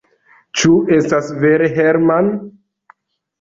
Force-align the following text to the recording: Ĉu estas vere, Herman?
Ĉu 0.61 0.71
estas 0.95 1.29
vere, 1.43 1.67
Herman? 1.75 2.33